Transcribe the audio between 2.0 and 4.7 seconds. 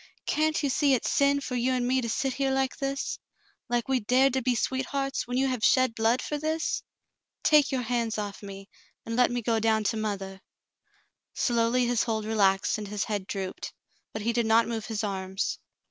to sit here like this— like we dared to be